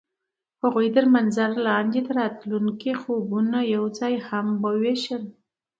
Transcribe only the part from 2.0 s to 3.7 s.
د راتلونکي خوبونه